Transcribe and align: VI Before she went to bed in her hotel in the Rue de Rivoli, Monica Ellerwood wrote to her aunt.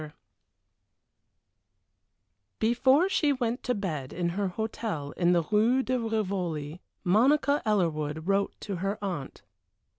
VI 0.01 0.13
Before 2.57 3.07
she 3.07 3.31
went 3.31 3.61
to 3.61 3.75
bed 3.75 4.11
in 4.11 4.29
her 4.29 4.47
hotel 4.47 5.11
in 5.11 5.31
the 5.33 5.43
Rue 5.43 5.83
de 5.83 5.99
Rivoli, 5.99 6.81
Monica 7.03 7.61
Ellerwood 7.67 8.23
wrote 8.27 8.59
to 8.61 8.77
her 8.77 8.97
aunt. 9.03 9.43